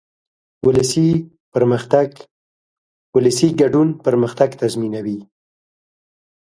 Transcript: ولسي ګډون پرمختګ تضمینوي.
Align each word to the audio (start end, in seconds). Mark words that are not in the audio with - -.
ولسي 3.17 3.47
ګډون 3.61 3.87
پرمختګ 4.05 4.49
تضمینوي. 4.61 5.19